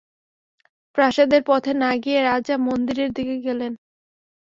[0.97, 3.71] প্রাসাদের পথে না গিয়া রাজা মন্দিরের দিকে গেলেন।